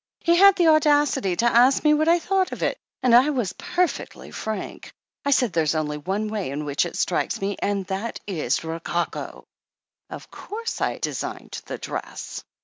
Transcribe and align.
He 0.21 0.35
had 0.35 0.55
the 0.55 0.69
audacity 0.69 1.35
to 1.35 1.45
ask 1.45 1.83
me 1.83 1.93
what 1.93 2.07
I 2.07 2.17
thought 2.17 2.51
of 2.53 2.63
it, 2.63 2.79
and 3.03 3.13
I 3.13 3.29
was 3.29 3.53
perfectly 3.53 4.31
frank. 4.31 4.91
I 5.23 5.29
said 5.29 5.53
there's 5.53 5.75
only 5.75 5.97
one 5.99 6.27
way 6.27 6.49
in 6.49 6.65
which 6.65 6.87
it 6.87 6.95
strikes 6.97 7.39
me, 7.39 7.55
and 7.59 7.85
that 7.85 8.19
is— 8.25 8.57
^rococo!" 8.61 9.43
"Of 10.09 10.31
course, 10.31 10.81
I 10.81 10.97
designed 10.97 11.61
the 11.67 11.77
dress. 11.77 12.43